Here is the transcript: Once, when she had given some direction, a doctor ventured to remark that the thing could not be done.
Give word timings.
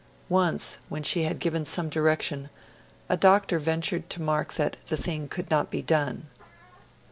Once, 0.29 0.79
when 0.89 1.03
she 1.03 1.25
had 1.25 1.37
given 1.37 1.63
some 1.63 1.87
direction, 1.87 2.49
a 3.07 3.15
doctor 3.15 3.59
ventured 3.59 4.09
to 4.09 4.17
remark 4.19 4.51
that 4.55 4.75
the 4.87 4.97
thing 4.97 5.27
could 5.27 5.51
not 5.51 5.69
be 5.69 5.83
done. 5.83 6.25